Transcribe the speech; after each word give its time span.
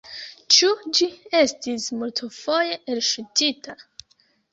Ĉu 0.53 0.69
ĝi 0.99 1.07
estis 1.39 1.85
multfoje 1.99 2.79
elŝutita? 2.95 3.77